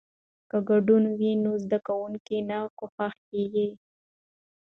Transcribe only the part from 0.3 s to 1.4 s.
که ګډون وي